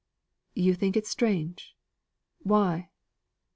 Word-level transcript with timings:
"You 0.55 0.73
think 0.73 0.97
it 0.97 1.05
strange. 1.05 1.75
Why?" 2.39 2.89